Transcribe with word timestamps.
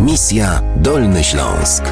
Misja 0.00 0.62
Dolny 0.76 1.24
Śląsk. 1.24 1.84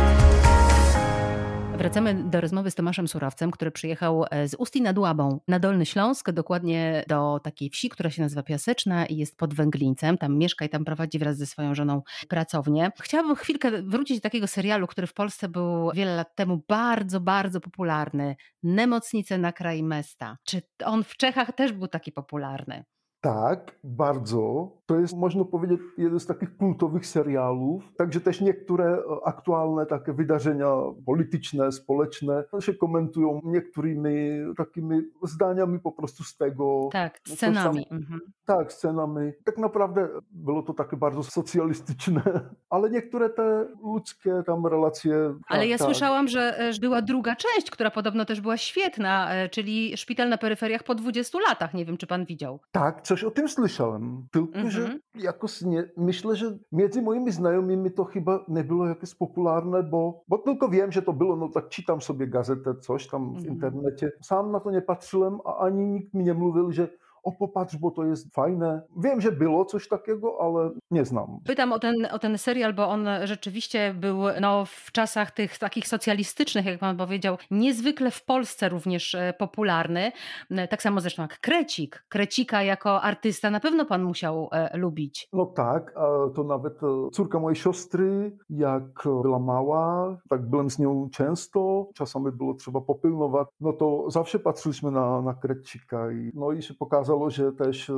Wracamy 1.78 2.15
do 2.15 2.40
rozmowy 2.40 2.70
z 2.70 2.74
Tomaszem 2.74 3.08
Surowcem, 3.08 3.50
który 3.50 3.70
przyjechał 3.70 4.24
e, 4.30 4.48
z 4.48 4.54
Usti 4.54 4.83
nad 4.83 4.99
Łabą 4.99 5.41
na 5.49 5.59
Dolny 5.59 5.87
Śląsk, 5.87 6.31
dokładnie 6.31 7.05
do 7.09 7.41
takiej 7.43 7.71
wsi, 7.71 7.89
która 7.89 8.11
się 8.11 8.23
nazywa 8.23 8.43
Piaseczna 8.43 9.07
i 9.07 9.17
jest 9.17 9.37
pod 9.37 9.55
Węglińcem. 9.55 10.19
Tam 10.19 10.39
mieszka 10.39 10.65
i 10.65 10.69
tam 10.69 10.85
prowadzi 10.85 11.19
wraz 11.19 11.37
ze 11.37 11.47
swoją 11.47 11.75
żoną 11.75 12.03
pracownię. 12.29 12.91
Chciałabym 13.02 13.36
chwilkę 13.36 13.82
wrócić 13.82 14.17
do 14.17 14.23
takiego 14.23 14.46
serialu, 14.46 14.87
który 14.87 15.07
w 15.07 15.14
Polsce 15.14 15.48
był 15.48 15.91
wiele 15.95 16.17
lat 16.17 16.37
temu 16.37 16.62
bardzo, 16.69 17.21
bardzo 17.21 17.61
popularny. 17.61 18.37
Nemocnice 18.62 19.39
na 19.39 19.53
kraj 19.53 19.82
Mesta. 19.82 20.37
Czy 20.45 20.62
on 20.85 21.05
w 21.05 21.17
Czechach 21.17 21.53
też 21.53 21.73
był 21.73 21.89
taki 21.89 22.12
popularny? 22.12 22.85
Tak, 23.21 23.79
bardzo. 23.84 24.71
To 24.87 25.00
jest, 25.00 25.16
można 25.16 25.45
powiedzieć, 25.45 25.80
jeden 25.98 26.20
z 26.20 26.27
takich 26.27 26.57
kultowych 26.57 27.07
serialów. 27.07 27.82
Także 27.96 28.20
też 28.20 28.41
niektóre 28.41 28.84
e, 28.84 29.02
aktualne 29.24 29.87
takie 29.87 30.12
wydarzenia 30.12 30.70
polityczne, 31.06 31.73
społeczne 31.73 32.45
się 32.60 32.74
komentują 32.74 33.41
niektórymi 33.45 34.10
takimi 34.56 35.02
zdaniami 35.23 35.79
po 35.79 35.93
prostu 35.93 36.24
z 36.24 36.37
tego. 36.37 36.88
Tak, 36.93 37.20
scenami. 37.29 37.87
Sam, 37.88 37.98
mhm. 37.98 38.20
Tak, 38.45 38.73
scenami. 38.73 39.32
Tak 39.45 39.59
naprawdę 39.59 40.09
było 40.30 40.62
to 40.62 40.74
takie 40.74 40.96
bardzo 40.96 41.23
socjalistyczne, 41.23 42.23
ale 42.71 42.91
niektóre 42.91 43.30
te 43.30 43.66
ludzkie 43.82 44.43
tam 44.46 44.66
relacje. 44.66 45.15
Ale 45.48 45.60
tak, 45.60 45.68
ja 45.68 45.79
tak. 45.79 45.84
słyszałam, 45.84 46.29
że 46.29 46.59
e, 46.59 46.73
była 46.80 47.02
druga 47.02 47.37
część, 47.37 47.71
która 47.71 47.91
podobno 47.91 48.24
też 48.24 48.41
była 48.41 48.57
świetna, 48.57 49.34
e, 49.34 49.48
czyli 49.48 49.96
Szpital 49.96 50.29
na 50.29 50.38
peryferiach 50.38 50.82
po 50.82 50.95
20 50.95 51.38
latach. 51.48 51.74
Nie 51.74 51.84
wiem, 51.84 51.96
czy 51.96 52.07
pan 52.07 52.24
widział. 52.24 52.60
Tak, 52.73 53.02
coś 53.10 53.24
o 53.24 53.30
tym 53.30 53.48
słyszałem. 53.48 54.27
Tylko, 54.30 54.55
mm 54.55 54.69
-hmm. 54.69 54.70
że 54.70 54.82
mhm. 54.82 55.00
jakoś 55.14 55.62
nie, 55.62 55.84
myślę, 55.96 56.37
że 56.37 56.59
między 56.73 57.02
moimi 57.02 57.32
znajomymi 57.32 57.91
to 57.91 58.05
chyba 58.05 58.45
nie 58.48 58.64
było 58.64 58.87
jakieś 58.87 59.14
popularne, 59.14 59.82
bo, 59.82 60.24
bo 60.28 60.38
tylko 60.38 60.68
wiem, 60.68 60.93
że 60.93 61.02
to 61.02 61.12
było, 61.12 61.37
no 61.37 61.48
tak 61.48 61.68
czytam 61.68 62.01
sobie 62.01 62.26
gazetę, 62.26 62.74
coś 62.74 63.09
tam 63.09 63.32
w 63.32 63.38
mm 63.38 63.43
-hmm. 63.43 63.48
internecie. 63.48 64.12
Sam 64.20 64.52
na 64.52 64.60
to 64.60 64.70
nie 64.70 64.82
patrzyłem, 64.82 65.38
a 65.44 65.58
ani 65.58 65.86
nikt 65.86 66.14
mi 66.14 66.24
nie 66.24 66.34
mówił, 66.34 66.72
że 66.72 66.88
o 67.22 67.32
popatrz, 67.32 67.76
bo 67.76 67.90
to 67.90 68.04
jest 68.04 68.34
fajne. 68.34 68.82
Wiem, 68.96 69.20
że 69.20 69.32
było 69.32 69.64
coś 69.64 69.88
takiego, 69.88 70.36
ale 70.40 70.70
nie 70.90 71.04
znam. 71.04 71.40
Pytam 71.44 71.72
o 71.72 71.78
ten, 71.78 72.08
o 72.12 72.18
ten 72.18 72.38
serial, 72.38 72.74
bo 72.74 72.88
on 72.88 73.08
rzeczywiście 73.24 73.94
był 73.94 74.18
no, 74.40 74.64
w 74.64 74.92
czasach 74.92 75.30
tych 75.30 75.58
takich 75.58 75.88
socjalistycznych, 75.88 76.66
jak 76.66 76.78
pan 76.78 76.96
powiedział, 76.96 77.36
niezwykle 77.50 78.10
w 78.10 78.24
Polsce 78.24 78.68
również 78.68 79.14
e, 79.14 79.34
popularny. 79.38 80.12
E, 80.50 80.68
tak 80.68 80.82
samo 80.82 81.00
zresztą 81.00 81.22
jak 81.22 81.41
Krecik. 81.41 82.04
Krecika 82.08 82.62
jako 82.62 83.02
artysta 83.02 83.50
na 83.50 83.60
pewno 83.60 83.84
pan 83.84 84.02
musiał 84.02 84.48
e, 84.52 84.78
lubić. 84.78 85.28
No 85.32 85.46
tak, 85.46 85.94
to 86.34 86.44
nawet 86.44 86.80
córka 87.12 87.38
mojej 87.41 87.56
siostry, 87.56 88.36
jak 88.50 88.82
była 89.22 89.38
mała, 89.38 90.16
tak 90.28 90.46
byłem 90.46 90.70
z 90.70 90.78
nią 90.78 91.08
często, 91.12 91.88
czasami 91.94 92.32
było 92.32 92.54
trzeba 92.54 92.80
popilnować, 92.80 93.48
no 93.60 93.72
to 93.72 94.10
zawsze 94.10 94.38
patrzyliśmy 94.38 94.91
na, 94.91 95.22
na 95.22 95.34
Krecika 95.34 96.12
i, 96.12 96.30
no 96.34 96.52
i 96.52 96.62
się 96.62 96.74
pokazał 96.74 97.09
okazało, 97.11 97.30
że 97.30 97.53
też 97.53 97.92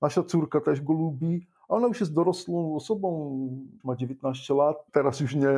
nasza 0.00 0.22
córka 0.22 0.60
też 0.60 0.80
go 0.80 0.92
lubi 0.92 1.46
ona 1.68 1.86
już 1.86 2.00
jest 2.00 2.14
dorosłą 2.14 2.76
osobą, 2.76 3.38
ma 3.84 3.96
19 3.96 4.54
lat. 4.54 4.76
Teraz 4.92 5.20
już 5.20 5.34
nie, 5.34 5.48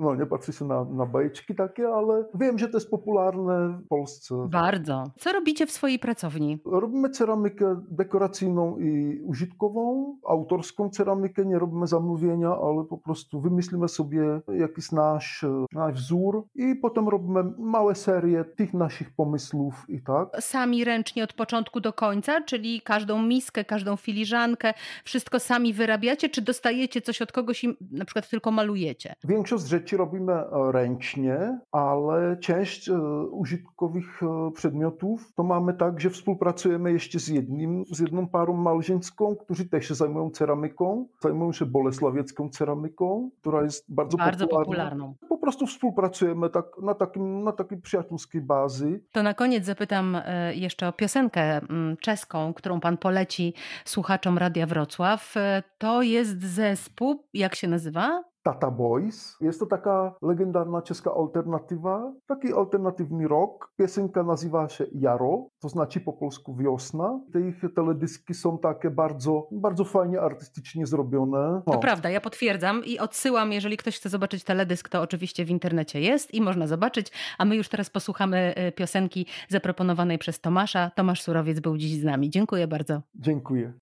no, 0.00 0.14
nie 0.14 0.26
patrzy 0.26 0.52
się 0.52 0.64
na, 0.64 0.84
na 0.84 1.06
bajeczki 1.06 1.54
takie, 1.54 1.88
ale 1.88 2.24
wiem, 2.34 2.58
że 2.58 2.68
to 2.68 2.76
jest 2.76 2.90
popularne 2.90 3.68
w 3.68 3.88
Polsce. 3.88 4.48
Bardzo. 4.48 5.10
Co 5.18 5.32
robicie 5.32 5.66
w 5.66 5.70
swojej 5.70 5.98
pracowni? 5.98 6.58
Robimy 6.64 7.10
ceramikę 7.10 7.80
dekoracyjną 7.90 8.78
i 8.78 9.20
użytkową, 9.24 10.16
autorską 10.26 10.90
ceramikę. 10.90 11.44
Nie 11.44 11.58
robimy 11.58 11.86
zamówienia, 11.86 12.48
ale 12.48 12.84
po 12.84 12.98
prostu 12.98 13.40
wymyślimy 13.40 13.88
sobie 13.88 14.40
jakiś 14.58 14.92
nasz, 14.92 15.44
nasz 15.72 15.94
wzór 15.94 16.44
i 16.54 16.74
potem 16.74 17.08
robimy 17.08 17.44
małe 17.58 17.94
serie 17.94 18.44
tych 18.44 18.74
naszych 18.74 19.10
pomysłów 19.10 19.84
i 19.88 20.02
tak. 20.02 20.28
Sami 20.40 20.84
ręcznie 20.84 21.24
od 21.24 21.32
początku 21.32 21.80
do 21.80 21.92
końca, 21.92 22.40
czyli 22.40 22.80
każdą 22.80 23.22
miskę, 23.22 23.64
każdą 23.64 23.96
filiżankę, 23.96 24.74
wszystko 25.04 25.40
sami 25.40 25.59
sami 25.60 25.72
wyrabiacie, 25.72 26.28
czy 26.28 26.42
dostajecie 26.42 27.00
coś 27.00 27.22
od 27.22 27.32
kogoś 27.32 27.64
i 27.64 27.76
na 27.90 28.04
przykład 28.04 28.30
tylko 28.30 28.50
malujecie? 28.50 29.14
Większość 29.24 29.66
rzeczy 29.66 29.96
robimy 29.96 30.32
e, 30.32 30.72
ręcznie, 30.72 31.58
ale 31.72 32.36
część 32.36 32.88
e, 32.88 32.94
użytkowych 33.30 34.22
e, 34.22 34.50
przedmiotów 34.54 35.32
to 35.34 35.42
mamy 35.42 35.74
tak, 35.74 36.00
że 36.00 36.10
współpracujemy 36.10 36.92
jeszcze 36.92 37.18
z 37.18 37.28
jednym, 37.28 37.84
z 37.92 37.98
jedną 37.98 38.28
parą 38.28 38.56
małżeńską, 38.56 39.36
którzy 39.36 39.68
też 39.68 39.88
się 39.88 39.94
zajmują 39.94 40.30
ceramiką. 40.30 41.06
Zajmują 41.22 41.52
się 41.52 41.66
bolesławiecką 41.66 42.48
ceramiką, 42.48 43.30
która 43.40 43.62
jest 43.62 43.94
bardzo, 43.94 44.16
bardzo 44.16 44.48
popularna. 44.48 44.74
popularną. 44.74 45.14
Prostu 45.40 45.66
współpracujemy 45.66 46.50
tak, 46.50 46.64
na, 46.82 46.94
takim, 46.94 47.44
na 47.44 47.52
takiej 47.52 47.80
przyjacielskiej 47.80 48.40
bazy. 48.40 49.00
To 49.12 49.22
na 49.22 49.34
koniec 49.34 49.64
zapytam 49.64 50.16
jeszcze 50.54 50.88
o 50.88 50.92
piosenkę 50.92 51.42
mm, 51.42 51.96
czeską, 51.96 52.54
którą 52.54 52.80
pan 52.80 52.98
poleci 52.98 53.54
słuchaczom 53.84 54.38
Radia 54.38 54.66
Wrocław 54.66 55.34
to 55.78 56.02
jest 56.02 56.42
zespół, 56.42 57.24
jak 57.34 57.54
się 57.54 57.68
nazywa? 57.68 58.29
Tata 58.42 58.70
Boys. 58.70 59.36
Jest 59.40 59.60
to 59.60 59.66
taka 59.66 60.14
legendarna 60.22 60.82
czeska 60.82 61.14
alternatywa, 61.14 62.12
taki 62.26 62.52
alternatywny 62.52 63.28
rock. 63.28 63.72
Piosenka 63.76 64.22
nazywa 64.22 64.68
się 64.68 64.86
Jaro, 64.94 65.46
to 65.60 65.68
znaczy 65.68 66.00
po 66.00 66.12
polsku 66.12 66.56
wiosna. 66.56 67.20
Te 67.32 67.40
ich 67.40 67.62
teledyski 67.74 68.34
są 68.34 68.58
takie 68.58 68.90
bardzo, 68.90 69.48
bardzo 69.52 69.84
fajnie 69.84 70.20
artystycznie 70.20 70.86
zrobione. 70.86 71.62
No. 71.66 71.72
To 71.72 71.78
prawda, 71.78 72.10
ja 72.10 72.20
potwierdzam 72.20 72.84
i 72.84 72.98
odsyłam, 72.98 73.52
jeżeli 73.52 73.76
ktoś 73.76 73.96
chce 73.96 74.08
zobaczyć 74.08 74.44
teledysk, 74.44 74.88
to 74.88 75.00
oczywiście 75.00 75.44
w 75.44 75.50
internecie 75.50 76.00
jest 76.00 76.34
i 76.34 76.40
można 76.40 76.66
zobaczyć, 76.66 77.12
a 77.38 77.44
my 77.44 77.56
już 77.56 77.68
teraz 77.68 77.90
posłuchamy 77.90 78.54
y, 78.68 78.72
piosenki 78.72 79.26
zaproponowanej 79.48 80.18
przez 80.18 80.40
Tomasza. 80.40 80.90
Tomasz 80.94 81.22
Surowiec 81.22 81.60
był 81.60 81.76
dziś 81.76 82.00
z 82.00 82.04
nami. 82.04 82.30
Dziękuję 82.30 82.66
bardzo. 82.66 83.02
Dziękuję. 83.14 83.72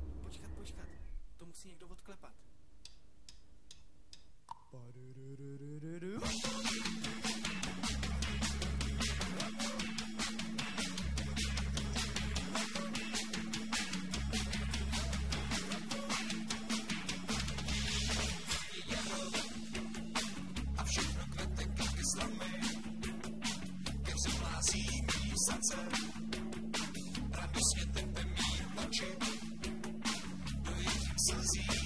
Susie. 31.29 31.78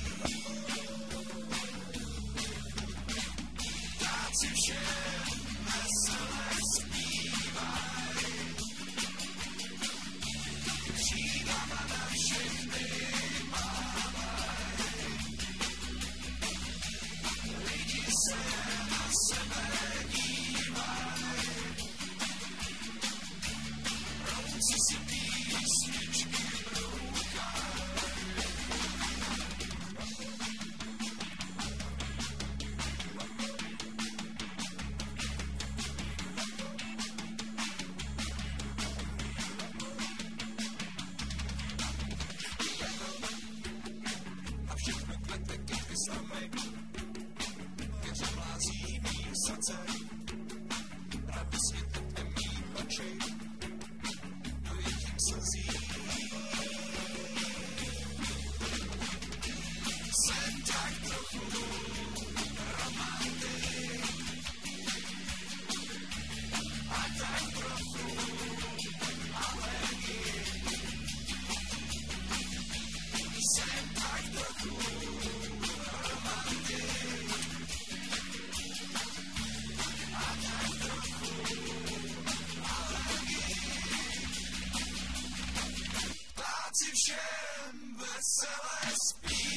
shall 88.42 89.51